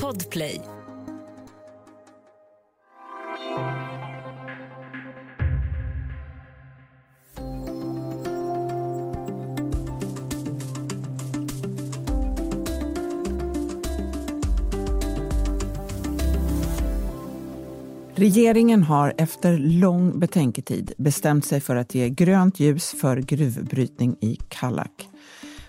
Podplay. 0.00 0.60
Regeringen 18.14 18.82
har 18.82 19.14
efter 19.18 19.58
lång 19.58 20.18
betänketid 20.18 20.92
bestämt 20.96 21.44
sig 21.44 21.60
för 21.60 21.76
att 21.76 21.94
ge 21.94 22.08
grönt 22.08 22.60
ljus 22.60 22.94
för 23.00 23.16
gruvbrytning 23.16 24.16
i 24.20 24.38
Kallak. 24.48 25.11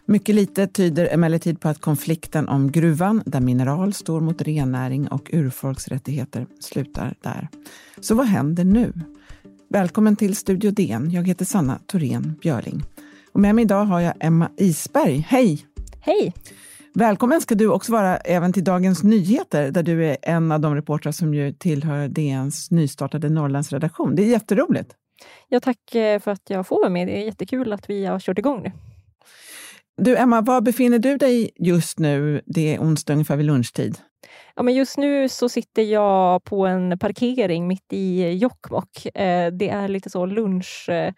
Mycket 0.06 0.36
lite 0.36 0.68
tyder 0.68 1.14
emellertid 1.14 1.62
på 1.62 1.70
att 1.70 1.82
konflikten 1.82 2.50
om 2.50 2.72
gruvan, 2.72 3.24
där 3.26 3.42
mineral 3.42 3.94
står 3.94 4.22
mot 4.22 4.42
rennäring 4.42 5.07
och 5.07 5.30
urfolksrättigheter, 5.34 6.48
slutar 6.60 7.16
där. 7.21 7.48
Så 8.00 8.16
vad 8.16 8.25
händer 8.25 8.64
nu? 8.64 8.94
Välkommen 9.70 10.16
till 10.16 10.36
Studio 10.36 10.71
DN. 10.71 11.11
Jag 11.11 11.28
heter 11.28 11.46
Sanna 11.46 11.80
Thorén 11.88 12.36
Björling. 12.42 12.84
Och 13.32 13.39
med 13.39 13.56
mig 13.56 13.61
idag 13.61 13.86
har 13.86 14.00
jag 14.00 14.14
Emma 14.20 14.50
Isberg. 14.58 15.25
Hej! 15.30 15.66
Hej! 16.02 16.33
Välkommen 16.94 17.42
ska 17.42 17.56
du 17.56 17.68
också 17.68 17.92
vara 17.92 18.18
även 18.18 18.54
till 18.54 18.64
Dagens 18.64 19.04
Nyheter, 19.04 19.72
där 19.72 19.83
du 19.83 20.06
är 20.06 20.18
en 20.22 20.52
av 20.52 20.60
de 20.60 20.75
reportrar 20.75 21.11
som 21.11 21.33
ju 21.33 21.54
tillhör 21.54 22.08
DNs 22.08 22.72
nystartade 22.72 23.30
Norrlandsredaktion. 23.30 24.16
Det 24.16 24.24
är 24.24 24.28
jätteroligt. 24.28 24.96
Ja, 25.50 25.60
tack 25.60 25.96
eh, 25.96 26.20
för 26.20 26.32
att 26.32 26.50
jag 26.50 26.68
får 26.68 26.80
vara 26.80 26.89
med. 26.89 27.08
Det 27.08 27.22
är 27.22 27.25
jättekul 27.25 27.74
att 27.74 27.89
vi 27.89 28.06
har 28.06 28.20
kört 28.20 28.38
igång 28.38 28.64
nu. 28.64 28.72
Du 29.97 30.18
Emma, 30.18 30.42
var 30.42 30.61
befinner 30.61 31.00
du 31.00 31.18
dig 31.18 31.52
just 31.56 32.00
nu? 32.00 32.42
Det 32.45 32.75
är 32.75 32.80
onsdag 32.80 33.14
ungefär 33.14 33.38
vid 33.38 33.45
lunchtid. 33.45 33.97
Ja, 34.56 34.64
men 34.64 34.73
just 34.73 34.97
nu 34.97 35.30
så 35.30 35.50
sitter 35.50 35.81
jag 35.81 36.44
på 36.44 36.66
en 36.66 36.99
parkering 36.99 37.67
mitt 37.67 37.94
i 37.94 38.31
Jokkmokk. 38.31 39.05
Eh, 39.05 39.52
det 39.52 39.69
är 39.69 39.88
lite 39.88 40.09
så 40.09 40.25
lunch 40.25 40.89
eh, 40.89 41.14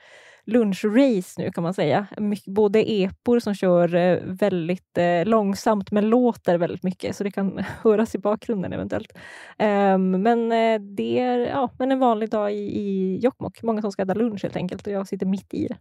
lunchrace 0.45 1.41
nu 1.41 1.51
kan 1.51 1.63
man 1.63 1.73
säga. 1.73 2.07
både 2.45 2.79
epor 2.79 3.39
som 3.39 3.53
kör 3.53 3.95
eh, 3.95 4.19
väldigt 4.23 4.97
långsamt 5.25 5.91
men 5.91 6.09
låter 6.09 6.57
väldigt 6.57 6.83
mycket 6.83 7.15
så 7.15 7.23
det 7.23 7.31
kan 7.31 7.57
höras 7.83 8.15
i 8.15 8.17
bakgrunden 8.17 8.73
eventuellt. 8.73 9.13
Ehm, 9.57 10.11
men 10.11 10.49
det 10.95 11.19
är 11.19 11.39
ja, 11.39 11.71
men 11.79 11.91
en 11.91 11.99
vanlig 11.99 12.29
dag 12.29 12.53
i, 12.53 12.79
i 12.79 13.17
Jokkmokk. 13.17 13.63
Många 13.63 13.81
som 13.81 13.91
ska 13.91 14.03
äta 14.03 14.13
lunch 14.13 14.43
helt 14.43 14.55
enkelt 14.55 14.87
och 14.87 14.93
jag 14.93 15.07
sitter 15.07 15.25
mitt 15.25 15.53
i 15.53 15.67
det. 15.67 15.77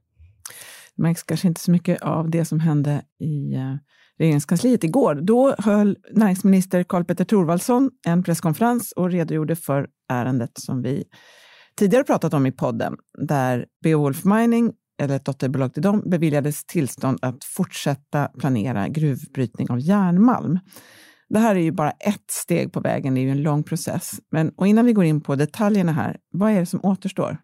Det 0.96 1.02
märks 1.02 1.22
kanske 1.22 1.48
inte 1.48 1.60
så 1.60 1.70
mycket 1.70 2.02
av 2.02 2.30
det 2.30 2.44
som 2.44 2.60
hände 2.60 3.02
i 3.20 3.54
eh, 3.54 3.76
regeringskansliet 4.18 4.84
igår. 4.84 5.14
Då 5.14 5.54
höll 5.58 5.96
näringsminister 6.12 6.82
Karl-Petter 6.82 7.24
Thorwaldsson 7.24 7.90
en 8.06 8.22
presskonferens 8.22 8.92
och 8.92 9.10
redogjorde 9.10 9.56
för 9.56 9.86
ärendet 10.12 10.50
som 10.54 10.82
vi 10.82 11.04
tidigare 11.78 12.04
pratat 12.04 12.34
om 12.34 12.46
i 12.46 12.52
podden, 12.52 12.96
där 13.18 13.66
Beowulf 13.82 14.24
Mining, 14.24 14.72
eller 15.02 15.16
ett 15.16 15.24
dotterbolag 15.24 15.74
till 15.74 15.82
dem, 15.82 16.02
beviljades 16.06 16.64
tillstånd 16.64 17.18
att 17.22 17.44
fortsätta 17.44 18.28
planera 18.38 18.88
gruvbrytning 18.88 19.70
av 19.70 19.80
järnmalm. 19.80 20.58
Det 21.28 21.38
här 21.38 21.56
är 21.56 21.60
ju 21.60 21.72
bara 21.72 21.90
ett 21.90 22.30
steg 22.30 22.72
på 22.72 22.80
vägen, 22.80 23.14
det 23.14 23.20
är 23.20 23.22
ju 23.22 23.30
en 23.30 23.42
lång 23.42 23.62
process. 23.62 24.10
Men, 24.30 24.50
och 24.56 24.66
innan 24.66 24.86
vi 24.86 24.92
går 24.92 25.04
in 25.04 25.20
på 25.20 25.34
detaljerna 25.34 25.92
här, 25.92 26.16
vad 26.30 26.52
är 26.52 26.60
det 26.60 26.66
som 26.66 26.80
återstår? 26.84 27.38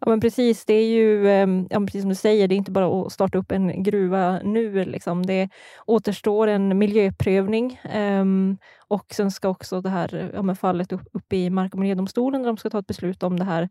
Ja, 0.00 0.10
men 0.10 0.20
precis. 0.20 0.64
Det 0.64 0.74
är 0.74 0.86
ju, 0.86 1.28
ehm, 1.28 1.66
ja, 1.70 1.80
precis 1.80 2.02
som 2.02 2.08
du 2.08 2.14
säger, 2.14 2.48
det 2.48 2.54
är 2.54 2.56
inte 2.56 2.70
bara 2.70 3.06
att 3.06 3.12
starta 3.12 3.38
upp 3.38 3.52
en 3.52 3.82
gruva 3.82 4.40
nu. 4.44 4.84
Liksom. 4.84 5.26
Det 5.26 5.48
återstår 5.86 6.46
en 6.46 6.78
miljöprövning 6.78 7.80
um, 7.94 8.58
och 8.88 9.06
sen 9.10 9.30
ska 9.30 9.48
också 9.48 9.80
det 9.80 9.88
här 9.88 10.30
ja, 10.34 10.54
fallet 10.54 10.92
upp, 10.92 11.08
upp 11.12 11.32
i 11.32 11.50
Mark 11.50 11.74
och 11.74 11.80
miljödomstolen, 11.80 12.42
där 12.42 12.46
de 12.46 12.56
ska 12.56 12.70
ta 12.70 12.78
ett 12.78 12.86
beslut 12.86 13.22
om 13.22 13.38
det 13.38 13.44
här 13.44 13.68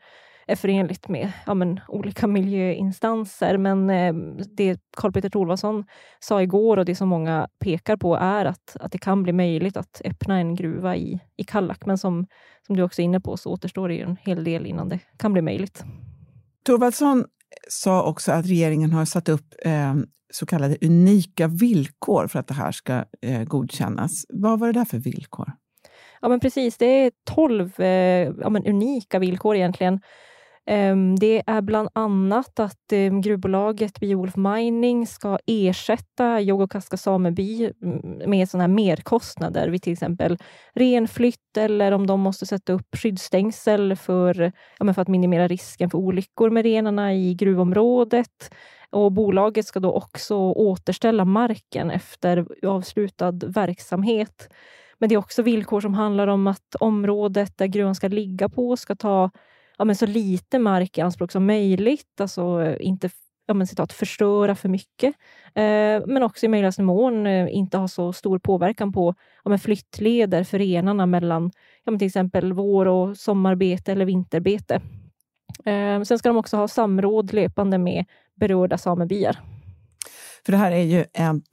är 0.47 0.55
förenligt 0.55 1.07
med 1.07 1.31
ja, 1.45 1.53
men, 1.53 1.79
olika 1.87 2.27
miljöinstanser. 2.27 3.57
Men 3.57 3.89
eh, 3.89 4.13
det 4.57 4.79
Karl-Petter 4.97 5.29
Thorwaldsson 5.29 5.85
sa 6.19 6.41
igår 6.41 6.77
och 6.77 6.85
det 6.85 6.95
som 6.95 7.09
många 7.09 7.47
pekar 7.59 7.97
på 7.97 8.15
är 8.15 8.45
att, 8.45 8.77
att 8.79 8.91
det 8.91 8.97
kan 8.97 9.23
bli 9.23 9.33
möjligt 9.33 9.77
att 9.77 10.01
öppna 10.05 10.37
en 10.37 10.55
gruva 10.55 10.95
i, 10.95 11.19
i 11.37 11.43
Kallak. 11.43 11.85
Men 11.85 11.97
som, 11.97 12.27
som 12.67 12.75
du 12.75 12.83
också 12.83 13.01
är 13.01 13.03
inne 13.03 13.19
på 13.19 13.37
så 13.37 13.51
återstår 13.51 13.89
det 13.89 14.01
en 14.01 14.17
hel 14.21 14.43
del 14.43 14.65
innan 14.65 14.89
det 14.89 14.99
kan 15.17 15.33
bli 15.33 15.41
möjligt. 15.41 15.83
Thorwaldsson 16.65 17.25
sa 17.69 18.03
också 18.03 18.31
att 18.31 18.45
regeringen 18.45 18.91
har 18.91 19.05
satt 19.05 19.29
upp 19.29 19.53
eh, 19.65 19.95
så 20.33 20.45
kallade 20.45 20.77
unika 20.81 21.47
villkor 21.47 22.27
för 22.27 22.39
att 22.39 22.47
det 22.47 22.53
här 22.53 22.71
ska 22.71 23.03
eh, 23.21 23.43
godkännas. 23.43 24.25
Vad 24.29 24.59
var 24.59 24.67
det 24.67 24.73
där 24.73 24.85
för 24.85 24.97
villkor? 24.97 25.51
Ja, 26.21 26.29
men 26.29 26.39
precis. 26.39 26.77
Det 26.77 26.85
är 26.85 27.11
tolv 27.23 27.79
eh, 27.79 27.87
ja, 28.39 28.61
unika 28.65 29.19
villkor 29.19 29.55
egentligen. 29.55 29.99
Ehm, 30.69 31.15
det 31.15 31.43
är 31.47 31.61
bland 31.61 31.89
annat 31.93 32.59
att 32.59 32.91
ehm, 32.91 33.21
gruvbolaget 33.21 33.99
Biolf 33.99 34.35
Mining 34.35 35.07
ska 35.07 35.37
ersätta 35.45 36.39
Jogokaska 36.39 36.97
sameby 36.97 37.71
mm, 37.83 38.29
med 38.29 38.49
såna 38.49 38.63
här 38.63 38.67
merkostnader 38.67 39.67
vid 39.69 39.81
till 39.81 39.93
exempel 39.93 40.37
renflytt 40.73 41.57
eller 41.57 41.91
om 41.91 42.07
de 42.07 42.19
måste 42.19 42.45
sätta 42.45 42.73
upp 42.73 42.95
skyddsstängsel 42.97 43.95
för, 43.95 44.51
ja, 44.79 44.93
för 44.93 45.01
att 45.01 45.07
minimera 45.07 45.47
risken 45.47 45.89
för 45.89 45.97
olyckor 45.97 46.49
med 46.49 46.63
renarna 46.63 47.13
i 47.13 47.33
gruvområdet. 47.33 48.53
Och 48.89 49.11
bolaget 49.11 49.65
ska 49.65 49.79
då 49.79 49.91
också 49.91 50.35
återställa 50.37 51.25
marken 51.25 51.91
efter 51.91 52.45
avslutad 52.65 53.31
verksamhet. 53.31 54.49
Men 54.99 55.09
det 55.09 55.15
är 55.15 55.19
också 55.19 55.41
villkor 55.41 55.81
som 55.81 55.93
handlar 55.93 56.27
om 56.27 56.47
att 56.47 56.75
området 56.79 57.57
där 57.57 57.67
gruvan 57.67 57.95
ska 57.95 58.07
ligga 58.07 58.49
på 58.49 58.77
ska 58.77 58.95
ta 58.95 59.29
ja, 59.77 59.85
men 59.85 59.95
så 59.95 60.05
lite 60.05 60.59
mark 60.59 60.97
i 60.97 61.01
anspråk 61.01 61.31
som 61.31 61.45
möjligt. 61.45 62.21
Alltså 62.21 62.61
eh, 62.61 62.77
inte 62.79 63.09
ja, 63.47 63.53
men 63.53 63.67
citat, 63.67 63.93
förstöra 63.93 64.55
för 64.55 64.69
mycket. 64.69 65.15
Eh, 65.55 66.07
men 66.07 66.23
också 66.23 66.45
i 66.45 66.49
möjligaste 66.49 66.83
mån 66.83 67.27
eh, 67.27 67.55
inte 67.55 67.77
ha 67.77 67.87
så 67.87 68.13
stor 68.13 68.39
påverkan 68.39 68.93
på 68.93 69.15
ja, 69.43 69.49
men 69.49 69.59
flyttleder 69.59 70.43
för 70.43 70.59
renarna 70.59 71.05
mellan 71.05 71.51
ja, 71.83 71.91
men 71.91 71.99
till 71.99 72.05
exempel 72.05 72.53
vår 72.53 72.85
och 72.85 73.17
sommarbete 73.17 73.91
eller 73.91 74.05
vinterbete. 74.05 74.81
Eh, 75.65 76.01
sen 76.01 76.19
ska 76.19 76.29
de 76.29 76.37
också 76.37 76.57
ha 76.57 76.67
samråd 76.67 77.33
löpande 77.33 77.77
med 77.77 78.05
berörda 78.35 78.77
samebyar. 78.77 79.39
För 80.45 80.51
det 80.51 80.57
här 80.57 80.71
är 80.71 80.83
ju 80.83 81.01
ett 81.01 81.43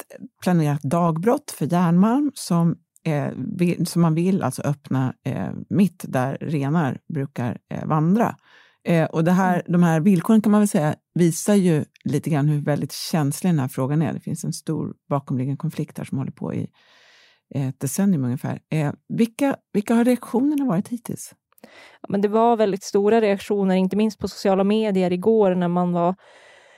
planerat 0.42 0.82
dagbrott 0.82 1.50
för 1.50 1.72
järnmalm 1.72 2.32
som 2.34 2.76
eh, 3.04 3.84
som 3.84 4.02
man 4.02 4.14
vill 4.14 4.42
alltså 4.42 4.62
öppna 4.62 5.14
eh, 5.24 5.50
mitt 5.68 6.04
där 6.08 6.38
renar 6.40 6.98
brukar 7.14 7.58
eh, 7.70 7.86
vandra. 7.86 8.36
Eh, 8.84 9.04
och 9.04 9.24
det 9.24 9.32
här, 9.32 9.54
mm. 9.54 9.64
de 9.68 9.82
här 9.82 10.00
villkoren 10.00 10.42
kan 10.42 10.52
man 10.52 10.60
väl 10.60 10.68
säga 10.68 10.94
visar 11.14 11.54
ju 11.54 11.84
lite 12.04 12.30
grann 12.30 12.48
hur 12.48 12.60
väldigt 12.60 12.92
känslig 12.92 13.52
den 13.52 13.58
här 13.58 13.68
frågan 13.68 14.02
är. 14.02 14.12
Det 14.12 14.20
finns 14.20 14.44
en 14.44 14.52
stor 14.52 14.94
bakomliggande 15.08 15.56
konflikt 15.56 15.98
här 15.98 16.04
som 16.04 16.18
håller 16.18 16.32
på 16.32 16.54
i 16.54 16.68
ett 17.54 17.80
decennium 17.80 18.24
ungefär. 18.24 18.60
Eh, 18.70 18.92
vilka, 19.08 19.56
vilka 19.72 19.94
har 19.94 20.04
reaktionerna 20.04 20.64
varit 20.64 20.88
hittills? 20.88 21.34
Ja, 22.00 22.06
men 22.08 22.20
det 22.20 22.28
var 22.28 22.56
väldigt 22.56 22.82
stora 22.82 23.20
reaktioner, 23.20 23.74
inte 23.74 23.96
minst 23.96 24.18
på 24.18 24.28
sociala 24.28 24.64
medier 24.64 25.12
igår 25.12 25.54
när 25.54 25.68
man 25.68 25.92
var 25.92 26.14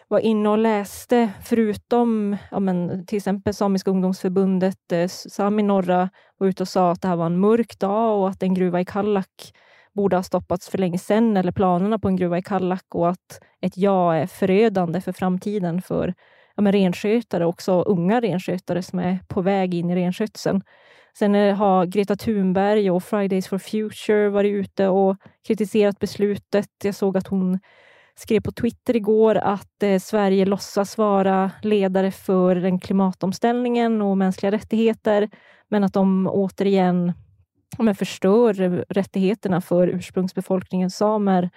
var 0.09 0.19
inne 0.19 0.49
och 0.49 0.59
läste, 0.59 1.31
förutom 1.45 2.37
ja, 2.51 2.61
men, 2.61 3.07
till 3.07 3.17
exempel 3.17 3.55
Samiska 3.55 3.91
ungdomsförbundet, 3.91 4.93
eh, 4.93 5.09
Sami 5.09 5.63
Norra 5.63 6.11
var 6.39 6.47
ute 6.47 6.63
och 6.63 6.69
sa 6.69 6.91
att 6.91 7.03
det 7.03 7.09
här 7.09 7.17
var 7.17 7.27
en 7.27 7.41
mörk 7.41 7.79
dag 7.79 8.21
och 8.21 8.29
att 8.29 8.43
en 8.43 8.55
gruva 8.55 8.81
i 8.81 8.85
Kallak 8.85 9.53
borde 9.95 10.17
ha 10.17 10.23
stoppats 10.23 10.69
för 10.69 10.79
länge 10.79 10.99
sedan, 10.99 11.37
eller 11.37 11.53
planerna 11.53 11.99
på 11.99 12.09
en 12.09 12.17
gruva 12.17 12.39
i 12.39 12.43
Kallak 12.43 12.95
och 12.95 13.09
att 13.09 13.41
ett 13.61 13.77
ja 13.77 14.15
är 14.15 14.27
förödande 14.27 15.01
för 15.01 15.13
framtiden 15.13 15.83
för 15.83 16.15
ja, 16.57 16.63
men 16.63 16.73
renskötare, 16.73 17.47
också 17.47 17.83
unga 17.83 18.21
renskötare 18.21 18.83
som 18.83 18.99
är 18.99 19.19
på 19.29 19.43
väg 19.43 19.75
in 19.75 19.91
i 19.91 19.97
renskötseln. 19.97 20.63
Sen 21.19 21.35
eh, 21.35 21.57
har 21.57 21.87
Greta 21.87 22.17
Thunberg 22.17 22.91
och 22.91 23.05
Fridays 23.05 23.49
for 23.49 23.59
Future 23.59 24.29
varit 24.29 24.53
ute 24.53 24.89
och 24.89 25.17
kritiserat 25.47 25.99
beslutet. 25.99 26.71
Jag 26.85 26.95
såg 26.95 27.17
att 27.17 27.27
hon 27.27 27.59
skrev 28.19 28.41
på 28.41 28.53
Twitter 28.53 28.97
igår 28.97 29.35
att 29.35 29.83
eh, 29.83 29.99
Sverige 29.99 30.45
låtsas 30.45 30.99
vara 30.99 31.51
ledare 31.63 32.11
för 32.11 32.55
den 32.55 32.79
klimatomställningen 32.79 34.03
och 34.03 34.19
mänskliga 34.19 34.53
rättigheter, 34.53 35.29
men 35.69 35.85
att 35.85 35.93
de 35.93 36.29
återigen 36.33 37.13
men, 37.79 37.95
förstör 37.95 38.55
rättigheterna 38.89 39.61
för 39.61 39.89
ursprungsbefolkningen 39.89 40.91
samer 40.91 41.51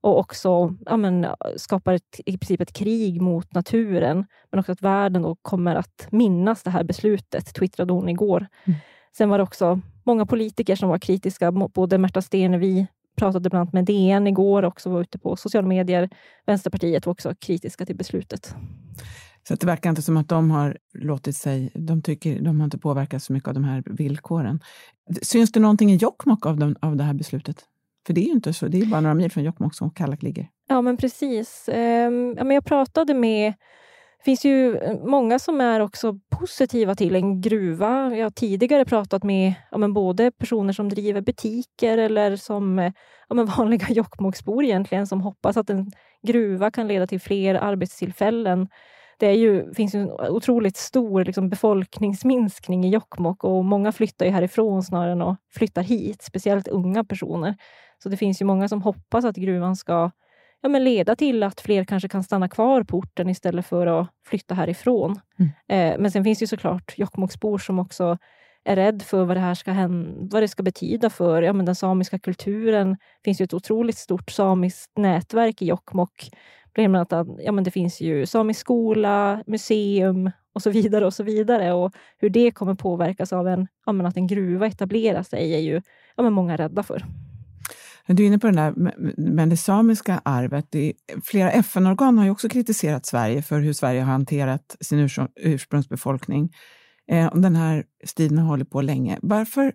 och 0.00 0.18
också 0.18 0.74
ja, 0.86 0.96
men, 0.96 1.26
skapar 1.56 1.94
ett, 1.94 2.20
i 2.26 2.38
princip 2.38 2.60
ett 2.60 2.72
krig 2.72 3.20
mot 3.20 3.54
naturen. 3.54 4.26
Men 4.50 4.60
också 4.60 4.72
att 4.72 4.82
världen 4.82 5.22
då 5.22 5.36
kommer 5.42 5.74
att 5.74 6.08
minnas 6.10 6.62
det 6.62 6.70
här 6.70 6.84
beslutet, 6.84 7.54
twittrade 7.54 7.92
hon 7.92 8.08
igår. 8.08 8.46
Mm. 8.64 8.78
Sen 9.16 9.28
var 9.28 9.38
det 9.38 9.44
också 9.44 9.80
många 10.04 10.26
politiker 10.26 10.76
som 10.76 10.88
var 10.88 10.98
kritiska, 10.98 11.52
både 11.52 11.98
Märta 11.98 12.22
Stenevi, 12.22 12.86
pratade 13.16 13.50
bland 13.50 13.60
annat 13.60 13.72
med 13.72 13.84
DN 13.84 14.26
igår, 14.26 14.62
också 14.64 14.90
var 14.90 15.00
ute 15.00 15.18
på 15.18 15.36
sociala 15.36 15.68
medier. 15.68 16.08
Vänsterpartiet 16.46 17.06
var 17.06 17.10
också 17.10 17.34
kritiska 17.34 17.86
till 17.86 17.96
beslutet. 17.96 18.54
Så 19.48 19.54
det 19.54 19.66
verkar 19.66 19.90
inte 19.90 20.02
som 20.02 20.16
att 20.16 20.28
de 20.28 20.50
har 20.50 20.78
låtit 20.94 21.36
sig, 21.36 21.70
de, 21.74 22.02
tycker, 22.02 22.40
de 22.40 22.60
har 22.60 22.64
inte 22.64 22.78
påverkats 22.78 23.24
så 23.24 23.32
mycket 23.32 23.48
av 23.48 23.54
de 23.54 23.64
här 23.64 23.82
villkoren. 23.86 24.60
Syns 25.22 25.52
det 25.52 25.60
någonting 25.60 25.92
i 25.92 25.96
Jokkmokk 25.96 26.46
av, 26.46 26.56
de, 26.56 26.76
av 26.80 26.96
det 26.96 27.04
här 27.04 27.14
beslutet? 27.14 27.64
För 28.06 28.12
det 28.12 28.20
är 28.20 28.24
ju 28.26 28.32
inte 28.32 28.52
så, 28.52 28.68
det 28.68 28.80
är 28.80 28.86
bara 28.86 29.00
några 29.00 29.14
mil 29.14 29.30
från 29.30 29.44
Jokkmokk 29.44 29.74
som 29.74 29.90
Kallak 29.90 30.22
ligger. 30.22 30.48
Ja, 30.68 30.82
men 30.82 30.96
precis. 30.96 31.68
Um, 31.74 32.50
jag 32.50 32.64
pratade 32.64 33.14
med 33.14 33.54
det 34.18 34.24
finns 34.24 34.44
ju 34.44 34.76
eh, 34.76 34.98
många 35.04 35.38
som 35.38 35.60
är 35.60 35.80
också 35.80 36.18
positiva 36.30 36.94
till 36.94 37.16
en 37.16 37.40
gruva. 37.40 38.16
Jag 38.16 38.24
har 38.24 38.30
tidigare 38.30 38.84
pratat 38.84 39.24
med 39.24 39.54
ja, 39.70 39.78
men 39.78 39.92
både 39.92 40.30
personer 40.30 40.72
som 40.72 40.88
driver 40.88 41.20
butiker 41.20 41.98
eller 41.98 42.36
som 42.36 42.78
eh, 42.78 42.92
ja, 43.28 43.34
men 43.34 43.46
vanliga 43.58 43.86
Jokkmokksbor 43.90 44.64
egentligen 44.64 45.06
som 45.06 45.20
hoppas 45.20 45.56
att 45.56 45.70
en 45.70 45.92
gruva 46.22 46.70
kan 46.70 46.88
leda 46.88 47.06
till 47.06 47.20
fler 47.20 47.54
arbetstillfällen. 47.54 48.68
Det 49.18 49.26
är 49.26 49.32
ju, 49.32 49.74
finns 49.74 49.94
ju 49.94 50.00
en 50.00 50.10
otroligt 50.10 50.76
stor 50.76 51.24
liksom, 51.24 51.48
befolkningsminskning 51.48 52.84
i 52.84 52.90
Jokkmokk 52.90 53.44
och 53.44 53.64
många 53.64 53.92
flyttar 53.92 54.26
ju 54.26 54.32
härifrån 54.32 54.82
snarare 54.82 55.12
än 55.12 55.22
att 55.22 55.38
flytta 55.54 55.80
hit, 55.80 56.22
speciellt 56.22 56.68
unga 56.68 57.04
personer. 57.04 57.54
Så 58.02 58.08
det 58.08 58.16
finns 58.16 58.42
ju 58.42 58.44
många 58.44 58.68
som 58.68 58.82
hoppas 58.82 59.24
att 59.24 59.36
gruvan 59.36 59.76
ska 59.76 60.10
ja, 60.62 60.68
men 60.68 60.84
leda 60.84 61.16
till 61.16 61.42
att 61.42 61.60
fler 61.60 61.84
kanske 61.84 62.08
kan 62.08 62.24
stanna 62.24 62.48
kvar 62.48 62.82
på 62.82 62.96
orten 62.96 63.28
istället 63.28 63.66
för 63.66 63.86
att 63.86 64.08
flytta 64.26 64.54
härifrån. 64.54 65.20
Mm. 65.38 65.50
Eh, 65.68 66.00
men 66.00 66.10
sen 66.10 66.24
finns 66.24 66.38
det 66.38 66.42
ju 66.42 66.46
såklart 66.46 66.94
Jokkmokksbor 66.98 67.58
som 67.58 67.78
också 67.78 68.18
är 68.64 68.76
rädd 68.76 69.02
för 69.02 69.24
vad 69.24 69.36
det 69.36 69.40
här 69.40 69.54
ska, 69.54 69.72
hända, 69.72 70.28
vad 70.30 70.42
det 70.42 70.48
ska 70.48 70.62
betyda 70.62 71.10
för 71.10 71.42
ja, 71.42 71.52
men 71.52 71.66
den 71.66 71.74
samiska 71.74 72.18
kulturen. 72.18 72.90
Det 72.90 73.24
finns 73.24 73.40
ju 73.40 73.44
ett 73.44 73.54
otroligt 73.54 73.98
stort 73.98 74.30
samiskt 74.30 74.98
nätverk 74.98 75.62
i 75.62 75.66
Jokkmokk. 75.66 76.30
Bland 76.74 76.96
annat, 76.96 77.28
ja, 77.38 77.52
men 77.52 77.64
det 77.64 77.70
finns 77.70 78.00
ju 78.00 78.26
samisk 78.26 78.60
skola, 78.60 79.42
museum 79.46 80.30
och 80.52 80.62
så 80.62 80.70
vidare. 80.70 81.06
och 81.06 81.14
så 81.14 81.22
vidare. 81.22 81.72
Och 81.72 81.92
Hur 82.18 82.30
det 82.30 82.50
kommer 82.50 82.74
påverkas 82.74 83.32
av 83.32 83.48
en, 83.48 83.68
ja, 83.86 83.92
men 83.92 84.06
att 84.06 84.16
en 84.16 84.26
gruva 84.26 84.66
etablerar 84.66 85.22
sig 85.22 85.54
är 85.54 85.58
ju 85.58 85.82
ja, 86.16 86.22
men 86.22 86.32
många 86.32 86.56
rädda 86.56 86.82
för. 86.82 87.04
Du 88.06 88.22
är 88.22 88.26
inne 88.26 88.38
på 88.38 88.46
det 88.46 88.52
där 88.52 88.74
med 89.20 89.48
det 89.48 89.56
samiska 89.56 90.20
arvet. 90.24 90.66
Det 90.70 90.92
flera 91.24 91.50
FN-organ 91.50 92.18
har 92.18 92.24
ju 92.24 92.30
också 92.30 92.48
kritiserat 92.48 93.06
Sverige 93.06 93.42
för 93.42 93.60
hur 93.60 93.72
Sverige 93.72 94.00
har 94.00 94.12
hanterat 94.12 94.76
sin 94.80 95.08
ursprungsbefolkning. 95.36 96.52
Eh, 97.10 97.34
den 97.34 97.56
här 97.56 97.84
striden 98.04 98.38
har 98.38 98.46
hållit 98.46 98.70
på 98.70 98.80
länge. 98.80 99.18
Varför, 99.22 99.72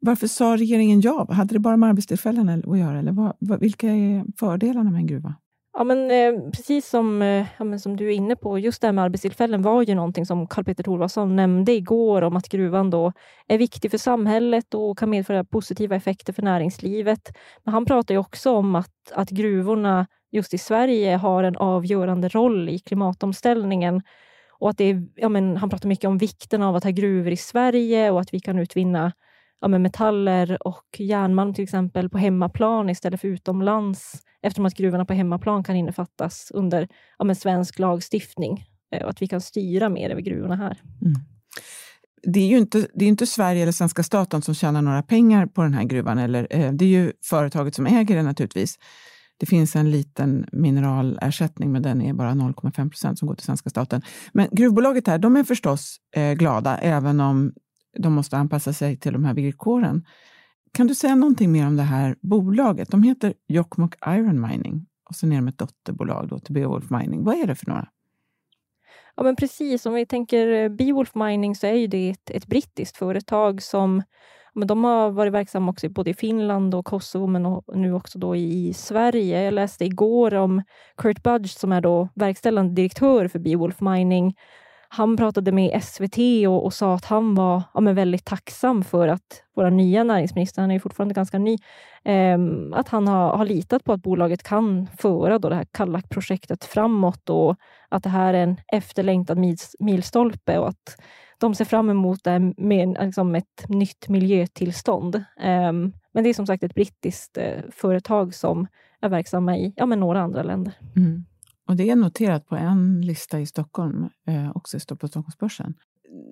varför 0.00 0.26
sa 0.26 0.56
regeringen 0.56 1.00
ja? 1.00 1.26
Hade 1.30 1.54
det 1.54 1.58
bara 1.58 1.76
med 1.76 1.88
arbetstillfällen 1.88 2.48
att 2.48 2.78
göra? 2.78 2.98
Eller 2.98 3.12
vad, 3.12 3.60
vilka 3.60 3.88
är 3.88 4.24
fördelarna 4.38 4.90
med 4.90 4.98
en 5.00 5.06
gruva? 5.06 5.34
Ja, 5.76 5.84
men, 5.84 6.10
eh, 6.10 6.50
precis 6.50 6.88
som, 6.88 7.22
eh, 7.22 7.46
ja, 7.58 7.64
men 7.64 7.80
som 7.80 7.96
du 7.96 8.06
är 8.08 8.12
inne 8.12 8.36
på, 8.36 8.58
just 8.58 8.80
det 8.80 8.86
här 8.86 8.92
med 8.92 9.04
arbetstillfällen 9.04 9.62
var 9.62 9.82
ju 9.82 9.94
någonting 9.94 10.26
som 10.26 10.46
Karl-Peter 10.46 10.82
Thorwaldsson 10.82 11.36
nämnde 11.36 11.72
igår 11.72 12.22
om 12.22 12.36
att 12.36 12.48
gruvan 12.48 12.90
då 12.90 13.12
är 13.48 13.58
viktig 13.58 13.90
för 13.90 13.98
samhället 13.98 14.74
och 14.74 14.98
kan 14.98 15.10
medföra 15.10 15.44
positiva 15.44 15.96
effekter 15.96 16.32
för 16.32 16.42
näringslivet. 16.42 17.32
Men 17.64 17.74
han 17.74 17.84
pratar 17.86 18.14
ju 18.14 18.18
också 18.18 18.52
om 18.52 18.74
att, 18.74 19.12
att 19.14 19.30
gruvorna 19.30 20.06
just 20.32 20.54
i 20.54 20.58
Sverige 20.58 21.16
har 21.16 21.44
en 21.44 21.56
avgörande 21.56 22.28
roll 22.28 22.68
i 22.68 22.78
klimatomställningen. 22.78 24.02
Och 24.58 24.70
att 24.70 24.78
det 24.78 24.84
är, 24.84 25.08
ja, 25.14 25.28
men, 25.28 25.56
han 25.56 25.70
pratar 25.70 25.88
mycket 25.88 26.08
om 26.08 26.18
vikten 26.18 26.62
av 26.62 26.76
att 26.76 26.84
ha 26.84 26.90
gruvor 26.90 27.32
i 27.32 27.36
Sverige 27.36 28.10
och 28.10 28.20
att 28.20 28.34
vi 28.34 28.40
kan 28.40 28.58
utvinna 28.58 29.12
ja, 29.60 29.68
metaller 29.68 30.66
och 30.66 30.84
järnmalm 30.98 31.54
till 31.54 31.64
exempel 31.64 32.10
på 32.10 32.18
hemmaplan 32.18 32.90
istället 32.90 33.20
för 33.20 33.28
utomlands 33.28 34.22
eftersom 34.42 34.66
att 34.66 34.74
gruvorna 34.74 35.04
på 35.04 35.12
hemmaplan 35.12 35.64
kan 35.64 35.76
innefattas 35.76 36.50
under 36.54 36.88
ja, 37.18 37.34
svensk 37.34 37.78
lagstiftning 37.78 38.64
eh, 38.94 39.02
och 39.02 39.10
att 39.10 39.22
vi 39.22 39.26
kan 39.26 39.40
styra 39.40 39.88
mer 39.88 40.10
över 40.10 40.22
gruvorna 40.22 40.56
här. 40.56 40.80
Mm. 41.02 41.14
Det 42.22 42.40
är 42.40 42.46
ju 42.46 42.58
inte, 42.58 42.86
det 42.94 43.04
är 43.04 43.08
inte 43.08 43.26
Sverige 43.26 43.62
eller 43.62 43.72
svenska 43.72 44.02
staten 44.02 44.42
som 44.42 44.54
tjänar 44.54 44.82
några 44.82 45.02
pengar 45.02 45.46
på 45.46 45.62
den 45.62 45.74
här 45.74 45.84
gruvan. 45.84 46.18
Eller, 46.18 46.46
eh, 46.50 46.72
det 46.72 46.84
är 46.84 46.88
ju 46.88 47.12
företaget 47.24 47.74
som 47.74 47.86
äger 47.86 48.16
den 48.16 48.24
naturligtvis. 48.24 48.78
Det 49.36 49.46
finns 49.46 49.76
en 49.76 49.90
liten 49.90 50.46
mineralersättning, 50.52 51.72
men 51.72 51.82
den 51.82 52.02
är 52.02 52.12
bara 52.12 52.30
0,5 52.30 52.90
procent 52.90 53.18
som 53.18 53.28
går 53.28 53.34
till 53.34 53.44
svenska 53.44 53.70
staten. 53.70 54.02
Men 54.32 54.48
gruvbolaget 54.52 55.06
här, 55.06 55.18
de 55.18 55.36
är 55.36 55.44
förstås 55.44 55.96
eh, 56.16 56.32
glada, 56.32 56.78
även 56.78 57.20
om 57.20 57.52
de 57.96 58.12
måste 58.12 58.36
anpassa 58.36 58.72
sig 58.72 58.96
till 58.96 59.12
de 59.12 59.24
här 59.24 59.34
villkoren. 59.34 60.06
Kan 60.72 60.86
du 60.86 60.94
säga 60.94 61.14
någonting 61.14 61.52
mer 61.52 61.66
om 61.66 61.76
det 61.76 61.82
här 61.82 62.16
bolaget? 62.20 62.90
De 62.90 63.02
heter 63.02 63.34
Jokkmokk 63.48 63.94
Iron 64.06 64.40
Mining 64.40 64.86
och 65.08 65.14
sen 65.14 65.32
är 65.32 65.36
de 65.36 65.48
ett 65.48 65.58
dotterbolag 65.58 66.28
då 66.28 66.38
till 66.38 66.54
Beowulf 66.54 66.90
Mining. 66.90 67.24
Vad 67.24 67.34
är 67.34 67.46
det 67.46 67.54
för 67.54 67.66
några? 67.66 67.88
Ja, 69.16 69.22
men 69.22 69.36
precis. 69.36 69.86
Om 69.86 69.94
vi 69.94 70.06
tänker 70.06 70.48
eh, 70.48 70.68
Beowulf 70.68 71.14
Mining 71.14 71.56
så 71.56 71.66
är 71.66 71.88
det 71.88 72.10
ett, 72.10 72.30
ett 72.30 72.46
brittiskt 72.46 72.96
företag 72.96 73.62
som 73.62 74.02
men 74.54 74.68
de 74.68 74.84
har 74.84 75.10
varit 75.10 75.32
verksamma 75.32 75.70
också 75.70 75.88
både 75.88 76.10
i 76.10 76.14
Finland 76.14 76.74
och 76.74 76.84
Kosovo, 76.84 77.26
men 77.26 77.62
nu 77.74 77.94
också 77.94 78.18
då 78.18 78.36
i 78.36 78.72
Sverige. 78.74 79.42
Jag 79.42 79.54
läste 79.54 79.84
igår 79.84 80.34
om 80.34 80.62
Kurt 80.96 81.22
Budge 81.22 81.48
som 81.48 81.72
är 81.72 81.80
då 81.80 82.08
verkställande 82.14 82.74
direktör 82.74 83.28
för 83.28 83.38
Beowulf 83.38 83.80
Mining 83.80 84.36
han 84.94 85.16
pratade 85.16 85.52
med 85.52 85.82
SVT 85.82 86.18
och, 86.48 86.64
och 86.64 86.74
sa 86.74 86.94
att 86.94 87.04
han 87.04 87.34
var 87.34 87.62
ja, 87.74 87.80
men 87.80 87.94
väldigt 87.94 88.24
tacksam 88.24 88.84
för 88.84 89.08
att 89.08 89.42
vår 89.56 89.70
nya 89.70 90.04
näringsminister, 90.04 90.60
han 90.60 90.70
är 90.70 90.74
ju 90.74 90.80
fortfarande 90.80 91.14
ganska 91.14 91.38
ny, 91.38 91.58
eh, 92.04 92.38
att 92.72 92.88
han 92.88 93.08
har, 93.08 93.36
har, 93.36 93.44
litat 93.44 93.84
på 93.84 93.92
att 93.92 94.02
bolaget 94.02 94.42
kan 94.42 94.86
föra 94.98 95.38
då 95.38 95.48
det 95.48 95.54
här 95.54 95.66
Kallak-projektet 95.72 96.64
framåt 96.64 97.30
och 97.30 97.56
att 97.88 98.02
det 98.02 98.08
här 98.08 98.34
är 98.34 98.42
en 98.42 98.56
efterlängtad 98.72 99.38
mils, 99.38 99.76
milstolpe 99.78 100.58
och 100.58 100.68
att 100.68 100.96
de 101.38 101.54
ser 101.54 101.64
fram 101.64 101.90
emot 101.90 102.24
det 102.24 102.52
med 102.56 102.96
liksom 103.00 103.34
ett 103.34 103.68
nytt 103.68 104.08
miljötillstånd. 104.08 105.14
Eh, 105.40 105.72
men 106.12 106.24
det 106.24 106.28
är 106.28 106.34
som 106.34 106.46
sagt 106.46 106.62
ett 106.62 106.74
brittiskt 106.74 107.38
eh, 107.38 107.60
företag 107.70 108.34
som 108.34 108.66
är 109.00 109.08
verksamma 109.08 109.56
i 109.56 109.72
ja, 109.76 109.86
men 109.86 110.00
några 110.00 110.20
andra 110.20 110.42
länder. 110.42 110.72
Mm. 110.96 111.24
Och 111.68 111.76
det 111.76 111.90
är 111.90 111.96
noterat 111.96 112.46
på 112.46 112.56
en 112.56 113.00
lista 113.00 113.40
i 113.40 113.46
Stockholm, 113.46 114.08
eh, 114.26 114.50
också 114.54 114.78
på 114.78 115.08
Stockholmsbörsen. 115.08 115.74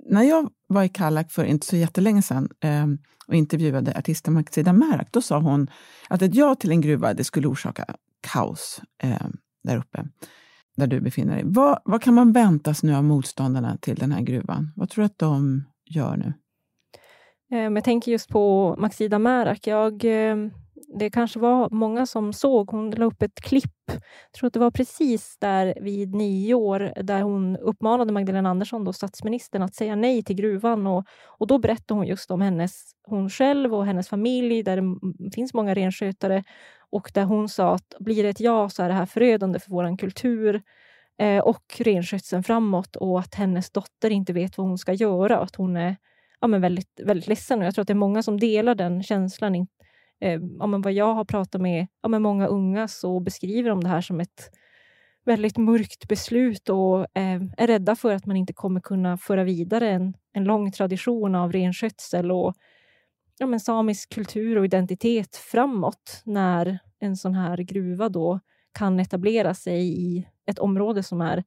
När 0.07 0.23
jag 0.23 0.51
var 0.67 0.83
i 0.83 0.89
Kallak 0.89 1.33
för 1.33 1.45
inte 1.45 1.67
så 1.67 1.77
jättelänge 1.77 2.23
sedan 2.23 2.49
eh, 2.61 2.87
och 3.27 3.35
intervjuade 3.35 3.99
artisten 3.99 4.35
Maxida 4.35 4.73
Märak, 4.73 5.09
då 5.11 5.23
sa 5.23 5.39
hon 5.39 5.71
att 6.09 6.23
ett 6.23 6.35
ja 6.35 6.55
till 6.55 6.71
en 6.71 6.81
gruva 6.81 7.15
det 7.15 7.25
skulle 7.25 7.47
orsaka 7.47 7.97
kaos 8.21 8.81
eh, 9.03 9.27
där 9.65 9.77
uppe, 9.77 10.05
där 10.77 10.87
du 10.87 11.01
befinner 11.01 11.35
dig. 11.35 11.43
Vad, 11.47 11.81
vad 11.85 12.03
kan 12.03 12.15
man 12.15 12.33
väntas 12.33 12.83
nu 12.83 12.95
av 12.95 13.05
motståndarna 13.05 13.77
till 13.77 13.97
den 13.97 14.13
här 14.13 14.21
gruvan? 14.21 14.73
Vad 14.77 14.91
tror 14.91 15.03
du 15.03 15.07
att 15.07 15.19
de 15.19 15.65
gör 15.85 16.17
nu? 16.17 16.33
Eh, 17.53 17.73
jag 17.73 17.85
tänker 17.85 18.13
just 18.13 18.29
på 18.29 18.77
Maxida 18.79 19.19
Märak. 19.19 19.67
Jag 19.67 20.05
eh, 20.05 20.37
det 20.89 21.11
kanske 21.11 21.39
var 21.39 21.71
många 21.71 22.07
som 22.07 22.33
såg, 22.33 22.71
hon 22.71 22.91
la 22.91 23.05
upp 23.05 23.23
ett 23.23 23.41
klipp, 23.41 23.73
jag 23.87 24.33
tror 24.33 24.47
att 24.47 24.53
det 24.53 24.61
var 24.61 24.71
precis 24.71 25.37
där 25.41 25.75
vid 25.81 26.15
nio 26.15 26.55
år, 26.55 26.93
där 27.03 27.23
hon 27.23 27.57
uppmanade 27.57 28.13
Magdalena 28.13 28.51
Andersson, 28.51 28.85
då 28.85 28.93
statsministern, 28.93 29.63
att 29.63 29.75
säga 29.75 29.97
nej 29.97 30.23
till 30.23 30.37
gruvan. 30.37 30.87
Och, 30.87 31.05
och 31.25 31.47
då 31.47 31.59
berättade 31.59 31.99
hon 31.99 32.07
just 32.07 32.31
om 32.31 32.41
hennes, 32.41 32.93
hon 33.09 33.31
själv 33.31 33.75
och 33.75 33.87
hennes 33.87 34.09
familj, 34.09 34.63
där 34.63 34.77
det 35.25 35.31
finns 35.35 35.55
många 35.55 35.75
renskötare, 35.75 36.45
och 36.91 37.11
där 37.15 37.25
hon 37.25 37.49
sa 37.49 37.75
att 37.75 37.95
blir 38.01 38.23
det 38.23 38.29
ett 38.29 38.41
ja 38.41 38.69
så 38.69 38.83
är 38.83 38.89
det 38.89 38.95
här 38.95 39.07
förödande 39.07 39.59
för 39.59 39.71
vår 39.71 39.99
kultur 39.99 40.63
eh, 41.19 41.39
och 41.39 41.65
renskötseln 41.79 42.43
framåt 42.43 42.97
och 42.97 43.21
att 43.21 43.35
hennes 43.35 43.71
dotter 43.71 44.11
inte 44.11 44.33
vet 44.33 44.59
vad 44.59 44.67
hon 44.67 44.79
ska 44.79 44.93
göra. 44.93 45.39
Att 45.39 45.57
hon 45.57 45.77
är 45.77 45.97
ja, 46.41 46.47
men 46.47 46.61
väldigt, 46.61 47.01
väldigt 47.03 47.29
ledsen. 47.29 47.59
Och 47.59 47.67
jag 47.67 47.75
tror 47.75 47.83
att 47.83 47.89
det 47.89 47.93
är 47.93 47.95
många 47.95 48.23
som 48.23 48.41
delar 48.41 48.75
den 48.75 49.03
känslan, 49.03 49.67
eh, 50.23 50.41
ja, 50.59 50.67
men 50.67 50.83
vad 50.83 50.93
jag 50.93 51.15
har 51.15 51.25
pratat 51.25 51.61
med, 51.61 51.87
ja, 52.03 52.09
med 52.09 52.23
många 52.23 52.47
unga 52.47 52.89
så 52.89 53.21
beskriver 53.21 53.71
de 53.71 53.81
det 53.81 53.89
här 53.89 54.01
som 54.01 54.21
ett 54.21 54.51
väldigt 55.25 55.57
mörkt 55.57 56.09
beslut 56.09 56.69
och 56.69 57.01
eh, 57.01 57.43
är 57.57 57.67
rädda 57.67 57.97
för 57.97 58.15
att 58.15 58.27
man 58.27 58.37
inte 58.37 58.53
kommer 58.53 58.81
kunna 58.81 59.19
föra 59.19 59.45
vidare 59.45 59.91
en, 59.91 60.15
en 60.33 60.45
lång 60.45 60.73
tradition 60.73 61.35
av 61.35 61.53
renskötsel 61.53 62.33
och 62.33 62.55
ja, 63.39 63.47
men 63.47 63.61
samisk 63.61 64.15
kultur 64.15 64.59
och 64.59 64.65
identitet 64.65 65.37
framåt 65.37 66.23
när 66.25 66.79
en 66.99 67.17
sån 67.17 67.35
här 67.35 67.57
gruva 67.57 68.09
då 68.09 68.41
kan 68.73 69.01
etablera 69.01 69.55
sig 69.55 70.03
i 70.03 70.27
ett 70.47 70.59
område 70.59 71.03
som 71.03 71.21
är 71.21 71.45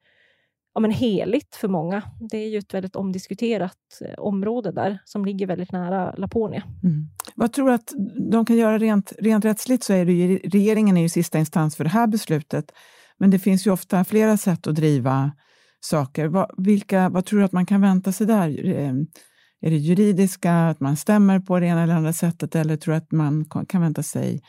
ja, 0.76 0.82
men 0.82 0.92
heligt 0.92 1.56
för 1.56 1.68
många. 1.68 2.04
Det 2.20 2.38
är 2.38 2.50
ju 2.50 2.58
ett 2.58 2.74
väldigt 2.74 2.96
omdiskuterat 2.96 3.78
eh, 4.02 4.20
område 4.20 4.72
där 4.72 5.00
som 5.06 5.26
ligger 5.26 5.48
väldigt 5.48 5.72
nära 5.72 6.16
Laponia. 6.18 6.64
Mm. 6.84 7.08
Vad 7.36 7.54
tror 7.54 7.68
du 7.68 7.74
att 7.74 7.94
de 8.32 8.46
kan 8.46 8.56
göra 8.56 8.78
rent, 8.78 9.14
rent 9.20 9.46
rättsligt? 9.46 9.84
så 9.84 9.94
är 9.94 10.06
det 10.06 10.14
ju, 10.14 10.38
Regeringen 10.38 10.98
är 10.98 11.02
ju 11.02 11.10
sista 11.10 11.40
instans 11.40 11.76
för 11.76 11.84
det 11.84 11.90
här 11.90 12.08
beslutet. 12.08 12.72
Men 13.18 13.32
det 13.32 13.40
finns 13.40 13.68
ju 13.68 13.72
ofta 13.72 14.04
flera 14.04 14.38
sätt 14.38 14.68
att 14.68 14.76
driva 14.76 15.32
saker. 15.80 16.28
Vad, 16.28 16.52
vilka, 16.58 17.10
vad 17.10 17.26
tror 17.26 17.40
du 17.40 17.46
att 17.46 17.52
man 17.52 17.66
kan 17.66 17.82
vänta 17.82 18.12
sig 18.12 18.28
där? 18.28 18.66
Ehm, 18.66 19.08
är 19.62 19.70
det 19.70 19.78
juridiska, 19.78 20.54
att 20.54 20.80
man 20.80 20.98
stämmer 20.98 21.40
på 21.40 21.60
det 21.60 21.66
ena 21.66 21.84
eller 21.84 21.94
andra 21.94 22.14
sättet 22.14 22.56
eller 22.56 22.78
tror 22.78 22.94
du 22.94 22.98
att 22.98 23.12
man 23.12 23.46
kan 23.68 23.82
vänta 23.82 24.04
sig 24.04 24.42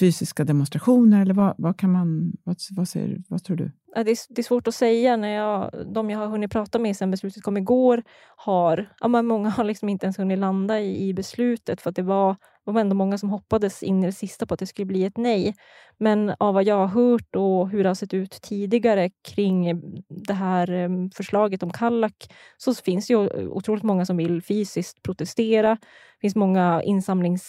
fysiska 0.00 0.44
demonstrationer? 0.44 1.22
Eller 1.22 1.34
vad, 1.34 1.54
vad 1.58 1.78
kan 1.78 1.92
man, 1.92 2.32
vad, 2.44 2.56
vad, 2.70 2.88
säger, 2.88 3.22
vad 3.28 3.44
tror 3.44 3.56
du? 3.56 3.72
Det 3.94 4.00
är, 4.10 4.34
det 4.34 4.40
är 4.40 4.42
svårt 4.42 4.68
att 4.68 4.74
säga. 4.74 5.16
När 5.16 5.28
jag, 5.28 5.70
de 5.86 6.10
jag 6.10 6.18
har 6.18 6.26
hunnit 6.26 6.52
prata 6.52 6.78
med 6.78 6.96
sen 6.96 7.10
beslutet 7.10 7.42
kom 7.42 7.56
igår 7.56 8.02
har... 8.36 8.92
Ja, 9.00 9.08
många 9.08 9.48
har 9.48 9.64
liksom 9.64 9.88
inte 9.88 10.06
ens 10.06 10.18
hunnit 10.18 10.38
landa 10.38 10.80
i, 10.80 11.08
i 11.08 11.14
beslutet 11.14 11.80
för 11.80 11.90
att 11.90 11.96
det 11.96 12.02
var 12.02 12.36
det 12.66 12.72
var 12.72 12.80
ändå 12.80 12.96
många 12.96 13.18
som 13.18 13.30
hoppades 13.30 13.82
in 13.82 14.02
i 14.02 14.06
det 14.06 14.12
sista 14.12 14.46
på 14.46 14.54
att 14.54 14.60
det 14.60 14.66
skulle 14.66 14.86
bli 14.86 15.04
ett 15.04 15.16
nej. 15.16 15.54
Men 15.98 16.34
av 16.38 16.54
vad 16.54 16.64
jag 16.64 16.86
har 16.86 16.86
hört 16.86 17.36
och 17.36 17.68
hur 17.68 17.82
det 17.82 17.90
har 17.90 17.94
sett 17.94 18.14
ut 18.14 18.30
tidigare 18.42 19.10
kring 19.28 19.66
eh, 19.66 19.76
det 20.08 20.34
här 20.34 20.70
ehm, 20.70 21.10
förslaget 21.10 21.62
om 21.62 21.70
Kallak 21.70 22.32
så 22.56 22.74
finns 22.74 23.06
det 23.06 23.12
ju 23.12 23.48
otroligt 23.48 23.82
många 23.82 24.06
som 24.06 24.16
vill 24.16 24.42
fysiskt 24.42 25.02
protestera. 25.02 25.74
Det 25.74 26.20
finns 26.20 26.36
många 26.36 26.82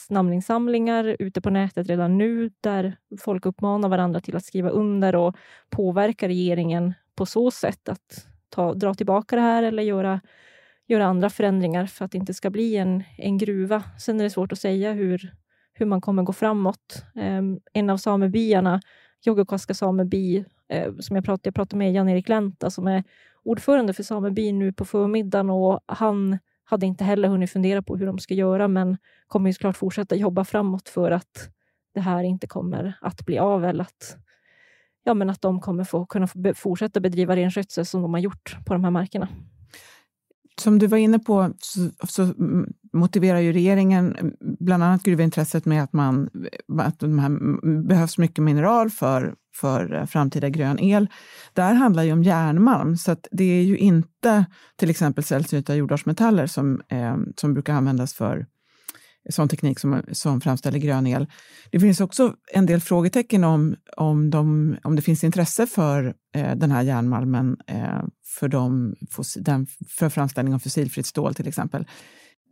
namninsamlingar 0.10 1.16
ute 1.20 1.42
på 1.42 1.50
nätet 1.50 1.88
redan 1.88 2.18
nu 2.18 2.52
där 2.62 2.98
folk 3.20 3.46
uppmanar 3.46 3.90
varandra 3.90 4.20
till 4.20 4.36
att 4.36 4.46
skriva 4.46 4.70
under 4.70 5.16
och 5.16 5.36
påverka 5.70 6.28
regeringen 6.28 6.94
på 7.16 7.26
så 7.26 7.52
sätt 7.52 7.90
att 7.90 8.28
ta, 8.50 8.74
dra 8.74 8.94
tillbaka 8.94 9.36
det 9.36 9.42
här 9.42 9.64
eller 9.64 9.84
göra 9.84 10.22
göra 10.88 11.06
andra 11.06 11.30
förändringar 11.30 11.86
för 11.86 12.06
att 12.06 12.12
det 12.12 12.18
inte 12.18 12.34
ska 12.34 12.50
bli 12.50 12.76
en, 12.76 13.04
en 13.18 13.38
gruva. 13.38 13.84
Sen 14.00 14.20
är 14.20 14.24
det 14.24 14.30
svårt 14.30 14.52
att 14.52 14.60
säga 14.60 14.94
hur, 14.94 15.34
hur 15.74 15.86
man 15.86 16.02
kommer 16.02 16.24
gå 16.24 16.34
framåt. 16.34 17.04
Ehm, 17.16 17.60
en 17.74 17.90
av 17.90 17.98
samebyarna, 17.98 18.82
Joggokaska 19.26 19.74
sameby, 19.74 20.46
eh, 20.70 20.96
som 21.00 21.16
jag 21.16 21.26
pratade, 21.26 21.48
jag 21.48 21.56
pratade 21.56 21.78
med 21.78 21.94
Jan-Erik 21.94 22.30
Länta, 22.30 22.70
som 22.70 22.88
är 22.88 23.04
ordförande 23.44 23.94
för 23.94 24.04
samebyn 24.04 24.60
nu 24.60 24.74
på 24.74 24.86
förmiddagen 24.86 25.50
och 25.50 25.80
han 25.86 26.40
hade 26.64 26.86
inte 26.86 27.04
heller 27.04 27.28
hunnit 27.28 27.52
fundera 27.52 27.82
på 27.82 27.98
hur 27.98 28.06
de 28.06 28.20
ska 28.20 28.34
göra 28.34 28.68
men 28.68 28.98
kommer 29.28 29.50
ju 29.50 29.54
såklart 29.54 29.78
fortsätta 29.78 30.16
jobba 30.16 30.44
framåt 30.44 30.90
för 30.90 31.12
att 31.12 31.50
det 31.94 32.02
här 32.02 32.24
inte 32.24 32.48
kommer 32.48 32.98
att 33.02 33.26
bli 33.26 33.38
av 33.38 33.66
eller 33.66 33.84
att, 33.84 34.18
ja, 35.04 35.14
men 35.14 35.30
att 35.30 35.42
de 35.42 35.62
kommer 35.62 35.84
få 35.84 36.06
kunna 36.06 36.28
fortsätta 36.56 37.00
bedriva 37.00 37.36
renskötsel 37.36 37.86
som 37.86 38.02
de 38.02 38.14
har 38.14 38.22
gjort 38.22 38.58
på 38.66 38.74
de 38.74 38.84
här 38.84 38.92
markerna. 38.92 39.28
Som 40.62 40.80
du 40.80 40.88
var 40.88 40.98
inne 40.98 41.20
på 41.20 41.54
så, 41.60 41.90
så, 42.08 42.34
motiverar 42.94 43.40
ju 43.40 43.54
regeringen 43.54 44.34
bland 44.60 44.84
annat 44.84 45.04
gruvintresset 45.04 45.66
med 45.66 45.84
att, 45.84 45.94
man, 45.94 46.30
att 46.80 47.00
de 47.00 47.20
här, 47.20 47.30
behövs 47.88 48.18
mycket 48.18 48.44
mineral 48.44 48.90
för, 48.90 49.36
för 49.56 49.94
eh, 49.94 50.06
framtida 50.06 50.50
grön 50.50 50.80
el. 50.80 51.08
Det 51.54 51.62
här 51.62 51.74
handlar 51.74 52.04
ju 52.04 52.14
om 52.14 52.24
järnmalm, 52.24 52.98
så 52.98 53.16
det 53.32 53.44
är 53.44 53.64
ju 53.64 53.78
inte 53.78 54.46
till 54.76 54.90
exempel 54.90 55.24
sällsynta 55.24 55.76
jordartsmetaller 55.76 56.48
som, 56.48 56.82
eh, 56.88 57.18
som 57.36 57.54
brukar 57.54 57.74
användas 57.74 58.14
för 58.14 58.46
sån 59.30 59.48
teknik 59.48 59.80
som, 59.80 60.02
som 60.12 60.42
framställer 60.42 60.80
grön 60.80 61.08
el. 61.08 61.28
Det 61.72 61.80
finns 61.80 62.02
också 62.02 62.36
en 62.54 62.66
del 62.66 62.82
frågetecken 62.82 63.44
om, 63.44 63.76
om, 63.98 64.30
de, 64.30 64.76
om 64.84 64.96
det 64.96 65.02
finns 65.02 65.24
intresse 65.24 65.68
för 65.68 66.14
eh, 66.36 66.56
den 66.56 66.72
här 66.72 66.84
järnmalmen 66.84 67.58
eh, 67.68 68.04
för, 68.40 68.48
de, 68.48 68.96
den, 69.38 69.68
för 69.90 70.10
framställning 70.10 70.54
av 70.54 70.60
fossilfritt 70.60 71.06
stål 71.06 71.36
till 71.36 71.48
exempel. 71.48 71.88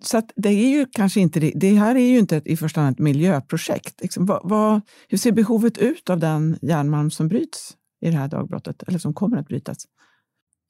Så 0.03 0.22
det 0.36 0.50
är 0.50 0.70
ju 0.70 0.86
kanske 0.86 1.20
inte 1.20 1.39
det, 1.39 1.51
det 1.56 1.75
här 1.75 1.96
är 1.96 2.08
ju 2.08 2.20
inte 2.20 2.38
ett, 2.38 2.48
i 2.48 2.58
första 2.58 2.82
hand 2.82 2.94
ett 2.94 3.00
miljöprojekt. 3.00 4.01
Liksom, 4.01 4.25
vad, 4.25 4.42
vad, 4.44 4.82
hur 5.08 5.18
ser 5.18 5.32
behovet 5.32 5.77
ut 5.77 6.10
av 6.10 6.20
den 6.20 6.58
järnmalm 6.62 7.12
som 7.12 7.27
bryts 7.27 7.74
i 8.01 8.10
det 8.10 8.18
här 8.18 8.27
dagbrottet, 8.27 8.84
eller 8.84 9.00
som 9.00 9.13
kommer 9.13 9.38
att 9.38 9.48
brytas? 9.48 9.77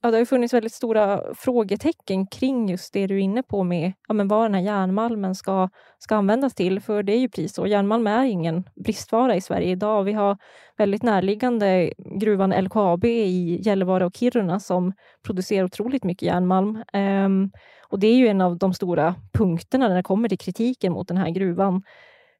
Ja, 0.03 0.11
det 0.11 0.17
har 0.17 0.25
funnits 0.25 0.53
väldigt 0.53 0.73
stora 0.73 1.21
frågetecken 1.35 2.27
kring 2.27 2.69
just 2.69 2.93
det 2.93 3.07
du 3.07 3.15
är 3.15 3.19
inne 3.19 3.43
på 3.43 3.63
med 3.63 3.93
ja, 4.07 4.13
men 4.13 4.27
vad 4.27 4.45
den 4.45 4.53
här 4.53 4.61
järnmalmen 4.61 5.35
ska, 5.35 5.69
ska 5.99 6.15
användas 6.15 6.55
till. 6.55 6.79
För 6.79 7.03
det 7.03 7.13
är 7.13 7.19
ju 7.19 7.29
pris 7.29 7.57
och 7.57 7.67
järnmalm 7.67 8.07
är 8.07 8.25
ingen 8.25 8.63
bristvara 8.75 9.35
i 9.35 9.41
Sverige 9.41 9.71
idag. 9.71 10.03
Vi 10.03 10.13
har 10.13 10.37
väldigt 10.77 11.03
närliggande 11.03 11.93
gruvan 11.97 12.51
LKAB 12.51 13.05
i 13.05 13.61
Gällivare 13.61 14.05
och 14.05 14.15
Kiruna 14.15 14.59
som 14.59 14.93
producerar 15.25 15.65
otroligt 15.65 16.03
mycket 16.03 16.27
järnmalm. 16.27 16.83
Ehm, 16.93 17.51
och 17.89 17.99
det 17.99 18.07
är 18.07 18.15
ju 18.15 18.27
en 18.27 18.41
av 18.41 18.57
de 18.57 18.73
stora 18.73 19.15
punkterna 19.33 19.87
när 19.87 19.95
det 19.95 20.03
kommer 20.03 20.29
till 20.29 20.39
kritiken 20.39 20.93
mot 20.93 21.07
den 21.07 21.17
här 21.17 21.29
gruvan. 21.29 21.83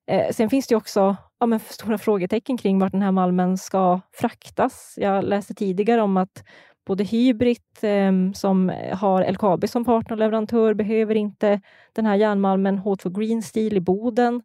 Eh, 0.07 0.31
sen 0.31 0.49
finns 0.49 0.67
det 0.67 0.75
också 0.75 1.15
ja, 1.39 1.45
men 1.45 1.59
stora 1.59 1.97
frågetecken 1.97 2.57
kring 2.57 2.79
vart 2.79 2.91
den 2.91 3.01
här 3.01 3.11
malmen 3.11 3.57
ska 3.57 4.01
fraktas. 4.11 4.93
Jag 4.97 5.23
läste 5.23 5.53
tidigare 5.53 6.01
om 6.01 6.17
att 6.17 6.43
både 6.85 7.03
Hybrit, 7.03 7.79
ehm, 7.81 8.33
som 8.33 8.71
har 8.93 9.31
LKAB 9.31 9.67
som 9.69 9.85
partnerleverantör, 9.85 10.73
behöver 10.73 11.15
inte 11.15 11.61
den 11.93 12.05
här 12.05 12.15
järnmalmen. 12.15 12.79
H2 12.79 13.19
Green 13.19 13.43
Steel 13.43 13.77
i 13.77 13.79
Boden 13.81 14.41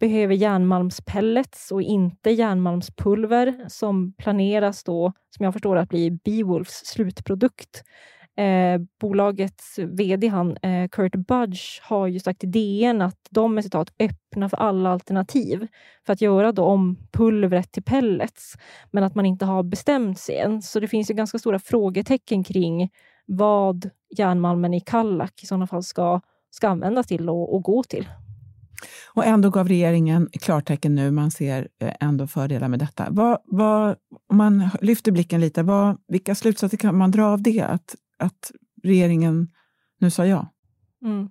behöver 0.00 0.34
järnmalmspellets 0.34 1.72
och 1.72 1.82
inte 1.82 2.30
järnmalmspulver 2.30 3.64
som 3.68 4.12
planeras 4.12 4.84
då, 4.84 5.12
som 5.36 5.44
jag 5.44 5.52
förstår 5.52 5.76
att 5.76 5.88
bli 5.88 6.10
Beowulfs 6.10 6.82
slutprodukt. 6.86 7.82
Eh, 8.36 8.80
bolagets 9.00 9.78
vd, 9.78 10.28
han, 10.28 10.56
eh, 10.56 10.88
Kurt 10.88 11.14
Budge, 11.14 11.80
har 11.82 12.06
ju 12.06 12.20
sagt 12.20 12.44
i 12.44 12.46
DN 12.46 13.02
att 13.02 13.26
de 13.30 13.58
är 13.58 13.62
citat, 13.62 13.92
öppna 13.98 14.48
för 14.48 14.56
alla 14.56 14.90
alternativ 14.90 15.66
för 16.06 16.12
att 16.12 16.20
göra 16.20 16.52
då 16.52 16.64
om 16.64 16.96
pulvret 17.12 17.72
till 17.72 17.82
pellets, 17.82 18.54
men 18.90 19.04
att 19.04 19.14
man 19.14 19.26
inte 19.26 19.44
har 19.44 19.62
bestämt 19.62 20.18
sig 20.18 20.38
än. 20.38 20.62
Så 20.62 20.80
det 20.80 20.88
finns 20.88 21.10
ju 21.10 21.14
ganska 21.14 21.38
stora 21.38 21.58
frågetecken 21.58 22.44
kring 22.44 22.90
vad 23.26 23.90
järnmalmen 24.16 24.74
i 24.74 24.80
Kallak 24.80 25.42
i 25.42 25.46
sådana 25.46 25.66
fall 25.66 25.82
ska, 25.82 26.20
ska 26.50 26.68
användas 26.68 27.06
till 27.06 27.28
och, 27.28 27.54
och 27.54 27.62
gå 27.62 27.82
till. 27.82 28.08
Och 29.14 29.24
ändå 29.24 29.50
gav 29.50 29.68
regeringen 29.68 30.28
klartecken 30.32 30.94
nu. 30.94 31.10
Man 31.10 31.30
ser 31.30 31.68
eh, 31.80 31.94
ändå 32.00 32.26
fördelar 32.26 32.68
med 32.68 32.78
detta. 32.78 33.06
Vad, 33.10 33.38
vad, 33.44 33.96
om 34.28 34.36
man 34.36 34.68
lyfter 34.80 35.12
blicken 35.12 35.40
lite, 35.40 35.62
vad, 35.62 35.98
vilka 36.08 36.34
slutsatser 36.34 36.76
kan 36.76 36.96
man 36.96 37.10
dra 37.10 37.26
av 37.26 37.42
det? 37.42 37.60
Att 37.60 37.94
att 38.18 38.52
regeringen 38.82 39.48
nu 39.98 40.10
sa 40.10 40.26
ja? 40.26 40.48
Mm. 41.04 41.30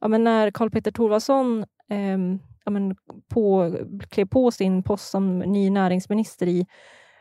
Ja, 0.00 0.08
men 0.08 0.24
när 0.24 0.50
Karl 0.50 0.70
Petter 0.70 0.90
Thorwaldsson 0.90 1.64
eh, 1.90 2.18
ja, 2.64 2.70
men 2.70 2.96
på, 3.28 3.74
klev 4.08 4.26
på 4.26 4.50
sin 4.50 4.82
post 4.82 5.10
som 5.10 5.38
ny 5.38 5.70
näringsminister 5.70 6.46
i 6.46 6.66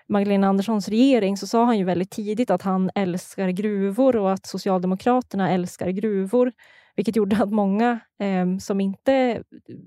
Magdalena 0.08 0.48
Anderssons 0.48 0.90
regering 0.90 1.38
så 1.38 1.48
sa 1.48 1.66
han 1.66 1.78
ju 1.78 1.84
väldigt 1.84 2.12
tidigt 2.12 2.50
att 2.50 2.62
han 2.62 2.90
älskar 2.96 3.50
gruvor 3.50 4.16
och 4.16 4.32
att 4.32 4.46
Socialdemokraterna 4.46 5.52
älskar 5.52 5.90
gruvor. 5.90 6.52
Vilket 6.96 7.16
gjorde 7.16 7.44
att 7.44 7.52
många 7.52 8.00
eh, 8.20 8.58
som 8.60 8.82
inte 8.82 9.44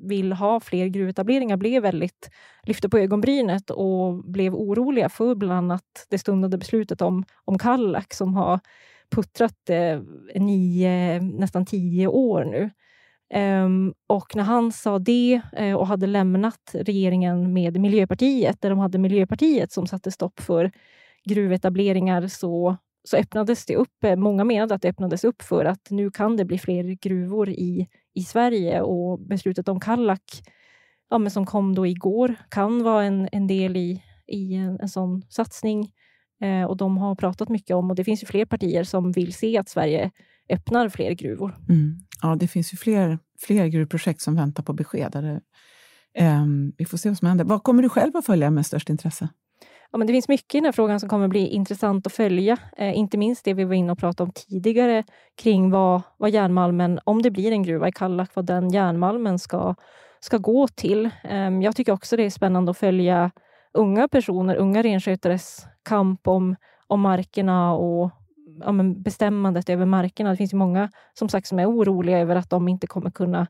vill 0.09 0.33
ha 0.33 0.61
fler 0.61 0.87
gruvetableringar 0.87 1.57
blev 1.57 1.83
väldigt 1.83 2.31
lyfte 2.63 2.89
på 2.89 2.99
ögonbrynet 2.99 3.71
och 3.71 4.25
blev 4.25 4.55
oroliga 4.55 5.09
för 5.09 5.35
bland 5.35 5.53
annat 5.53 6.07
det 6.11 6.19
stundande 6.19 6.59
beslutet 6.59 7.03
om, 7.03 7.25
om 7.45 7.59
Kallak 7.59 8.15
som 8.15 8.35
har 8.35 8.61
puttrat 9.13 9.71
eh, 9.71 10.01
nio, 10.35 11.21
nästan 11.21 11.67
tio 11.67 12.07
år 12.07 12.45
nu. 12.45 12.71
Um, 13.35 13.95
och 14.07 14.37
när 14.37 14.43
han 14.43 14.73
sa 14.73 14.99
det 14.99 15.41
uh, 15.61 15.75
och 15.75 15.87
hade 15.87 16.07
lämnat 16.07 16.75
regeringen 16.75 17.53
med 17.53 17.81
Miljöpartiet, 17.81 18.61
där 18.61 18.71
de 18.71 18.79
hade 18.79 18.99
Miljöpartiet 18.99 19.73
som 19.73 19.87
satte 19.87 20.11
stopp 20.11 20.41
för 20.41 20.71
gruvetableringar, 21.25 22.27
så, 22.27 22.77
så 23.05 23.17
öppnades 23.17 23.67
det 23.67 23.77
upp. 23.77 24.05
Eh, 24.05 24.17
många 24.17 24.45
menade 24.45 24.75
att 24.75 24.83
det 24.83 24.89
öppnades 24.89 25.25
upp 25.25 25.43
för 25.43 25.65
att 25.65 25.91
nu 25.91 26.11
kan 26.11 26.37
det 26.37 26.45
bli 26.45 26.59
fler 26.59 26.85
gruvor 26.85 27.49
i, 27.49 27.89
i 28.15 28.23
Sverige 28.23 28.81
och 28.81 29.21
beslutet 29.21 29.69
om 29.69 29.81
Kallak, 29.81 30.43
ja, 31.11 31.19
men 31.19 31.31
som 31.31 31.47
kom 31.47 31.75
då 31.75 31.87
igår, 31.87 32.35
kan 32.49 32.83
vara 32.83 33.05
en, 33.05 33.29
en 33.33 33.47
del 33.47 33.77
i, 33.77 34.03
i 34.27 34.55
en, 34.55 34.81
en 34.81 34.89
sån 34.89 35.23
satsning. 35.29 35.93
Eh, 36.43 36.65
och 36.65 36.77
de 36.77 36.99
har 36.99 37.15
pratat 37.15 37.49
mycket 37.49 37.77
om, 37.77 37.91
och 37.91 37.97
det 37.97 38.05
finns 38.05 38.23
ju 38.23 38.27
fler 38.27 38.45
partier 38.45 38.85
som 38.85 39.13
vill 39.13 39.33
se 39.33 39.59
att 39.59 39.69
Sverige 39.69 40.11
öppnar 40.49 40.89
fler 40.89 41.13
gruvor. 41.13 41.57
Mm. 41.69 41.99
Ja, 42.23 42.37
det 42.37 42.49
finns 42.49 42.73
ju 42.73 42.77
fler, 42.77 43.19
fler 43.41 43.67
gruvprojekt 43.67 44.21
som 44.21 44.37
väntar 44.37 44.63
på 44.63 44.73
besked. 44.73 45.17
Eller, 45.17 45.41
eh, 46.15 46.45
vi 46.77 46.85
får 46.85 46.99
se 46.99 47.09
vad 47.09 47.19
som 47.19 47.29
händer. 47.29 47.45
Vad 47.45 47.63
kommer 47.63 47.83
du 47.83 47.89
själv 47.89 48.17
att 48.17 48.27
följa 48.27 48.51
med 48.51 48.67
störst 48.67 48.91
intresse? 48.91 49.29
Ja, 49.93 49.99
men 49.99 50.07
det 50.07 50.13
finns 50.13 50.29
mycket 50.29 50.55
i 50.55 50.59
den 50.59 50.65
här 50.65 50.73
frågan 50.73 51.01
som 51.01 51.09
kommer 51.09 51.29
bli 51.29 51.47
intressant 51.49 52.07
att 52.07 52.13
följa. 52.13 52.57
Eh, 52.77 52.99
inte 52.99 53.19
minst 53.19 53.45
det 53.45 53.55
vi 53.55 53.65
var 53.65 53.75
inne 53.75 53.93
och 53.93 53.99
pratade 53.99 54.29
om 54.29 54.33
tidigare 54.33 55.05
kring 55.43 55.71
vad, 55.71 56.03
vad 56.17 56.31
järnmalmen, 56.31 57.01
om 57.05 57.23
det 57.23 57.31
blir 57.31 57.53
en 57.53 57.63
gruva 57.63 57.89
i 57.89 57.93
Kallak, 57.93 58.31
vad 58.35 58.47
den 58.47 58.71
järnmalmen 58.71 59.39
ska, 59.39 59.75
ska 60.21 60.39
gå 60.39 60.69
till. 60.69 61.11
Eh, 61.25 61.51
jag 61.51 61.77
tycker 61.77 61.93
också 61.93 62.17
det 62.17 62.23
är 62.23 62.31
spännande 62.31 62.71
att 62.71 62.79
följa 62.79 63.31
unga 63.75 64.09
personer, 64.09 64.57
unga 64.57 64.83
renskötares 64.83 65.67
kamp 65.83 66.29
om, 66.29 66.57
om 66.87 67.01
markerna 67.01 67.75
och 67.75 68.11
ja, 68.61 68.73
bestämmandet 68.97 69.69
över 69.69 69.87
markerna. 69.87 70.31
Det 70.31 70.37
finns 70.37 70.53
ju 70.53 70.57
många 70.57 70.91
som 71.15 71.29
sagt 71.29 71.47
som 71.47 71.59
är 71.59 71.71
oroliga 71.71 72.19
över 72.19 72.37
att 72.37 72.51
de 72.51 72.69
inte 72.69 72.87
kommer 72.87 73.11
kunna 73.11 73.47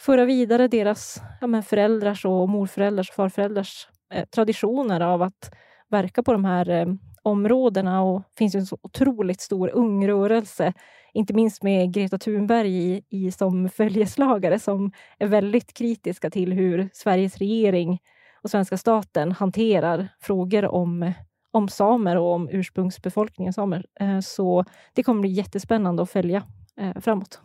föra 0.00 0.24
vidare 0.24 0.68
deras 0.68 1.22
ja, 1.40 1.62
föräldrars 1.62 2.24
och 2.24 2.48
morföräldrars 2.48 3.08
och 3.08 3.14
farföräldrars 3.14 3.88
eh, 4.14 4.24
traditioner 4.24 5.00
av 5.00 5.22
att 5.22 5.54
verka 5.88 6.22
på 6.22 6.32
de 6.32 6.44
här 6.44 6.68
eh, 6.68 6.86
områdena. 7.22 8.02
Och 8.02 8.20
det 8.20 8.38
finns 8.38 8.54
en 8.54 8.66
så 8.66 8.78
otroligt 8.82 9.40
stor 9.40 9.70
ungrörelse, 9.74 10.72
inte 11.12 11.34
minst 11.34 11.62
med 11.62 11.92
Greta 11.94 12.18
Thunberg 12.18 12.70
i, 12.70 13.02
i 13.08 13.30
som 13.30 13.68
följeslagare 13.68 14.58
som 14.58 14.92
är 15.18 15.26
väldigt 15.26 15.74
kritiska 15.74 16.30
till 16.30 16.52
hur 16.52 16.88
Sveriges 16.92 17.36
regering 17.36 17.98
och 18.42 18.50
svenska 18.50 18.76
staten 18.76 19.32
hanterar 19.32 20.08
frågor 20.20 20.64
om, 20.64 21.12
om 21.52 21.68
samer 21.68 22.16
och 22.16 22.32
om 22.32 22.48
ursprungsbefolkningen 22.52 23.52
samer. 23.52 23.86
Eh, 24.00 24.20
så 24.20 24.64
det 24.92 25.02
kommer 25.02 25.20
bli 25.20 25.30
jättespännande 25.30 26.02
att 26.02 26.10
följa 26.10 26.42
eh, 26.80 27.00
framåt. 27.00 27.40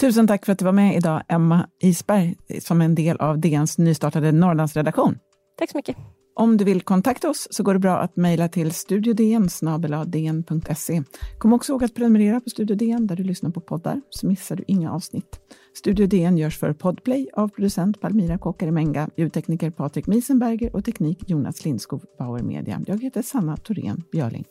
Tusen 0.00 0.26
tack 0.26 0.46
för 0.46 0.52
att 0.52 0.58
du 0.58 0.64
var 0.64 0.72
med 0.72 0.96
idag, 0.96 1.22
Emma 1.28 1.68
Isberg, 1.82 2.36
som 2.60 2.80
är 2.80 2.84
en 2.84 2.94
del 2.94 3.16
av 3.16 3.38
DNs 3.38 3.78
nystartade 3.78 4.32
Norrlandsredaktion. 4.32 5.18
Tack 5.58 5.70
så 5.70 5.76
mycket. 5.76 5.96
Om 6.38 6.56
du 6.56 6.64
vill 6.64 6.82
kontakta 6.82 7.30
oss 7.30 7.48
så 7.50 7.62
går 7.62 7.72
det 7.72 7.78
bra 7.78 7.98
att 7.98 8.16
mejla 8.16 8.48
till 8.48 8.72
studiodn 8.72 9.48
Kom 11.38 11.52
också 11.52 11.72
ihåg 11.72 11.84
att 11.84 11.94
prenumerera 11.94 12.40
på 12.40 12.50
Studio 12.50 12.76
DN 12.76 13.06
där 13.06 13.16
du 13.16 13.22
lyssnar 13.22 13.50
på 13.50 13.60
poddar 13.60 14.00
så 14.10 14.26
missar 14.26 14.56
du 14.56 14.64
inga 14.66 14.92
avsnitt. 14.92 15.40
Studio 15.74 16.06
DN 16.06 16.38
görs 16.38 16.58
för 16.58 16.72
Podplay 16.72 17.28
av 17.32 17.48
producent 17.48 18.00
Palmira 18.00 18.38
Kokarimenga, 18.38 19.10
ljudtekniker 19.16 19.70
Patrik 19.70 20.06
Miesenberger 20.06 20.76
och 20.76 20.84
teknik 20.84 21.18
Jonas 21.30 21.64
Lindskog, 21.64 22.02
Bauer 22.18 22.42
Media. 22.42 22.80
Jag 22.86 23.02
heter 23.02 23.22
Sanna 23.22 23.56
Thorén 23.56 24.04
Björling. 24.12 24.44